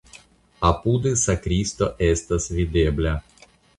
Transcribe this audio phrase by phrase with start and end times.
[0.69, 3.13] Apude sakristio estas videbla.